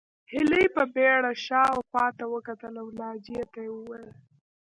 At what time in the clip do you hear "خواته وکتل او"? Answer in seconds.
1.89-2.87